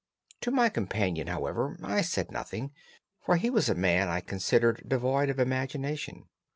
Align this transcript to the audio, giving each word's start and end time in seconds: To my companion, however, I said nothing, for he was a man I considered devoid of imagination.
To 0.41 0.49
my 0.49 0.69
companion, 0.69 1.27
however, 1.27 1.77
I 1.83 2.01
said 2.01 2.31
nothing, 2.31 2.71
for 3.23 3.35
he 3.35 3.51
was 3.51 3.69
a 3.69 3.75
man 3.75 4.07
I 4.07 4.19
considered 4.19 4.83
devoid 4.89 5.29
of 5.29 5.37
imagination. 5.37 6.25